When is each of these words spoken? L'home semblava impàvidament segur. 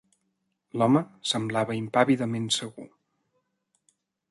L'home 0.81 1.03
semblava 1.33 1.77
impàvidament 1.81 2.49
segur. 2.57 2.89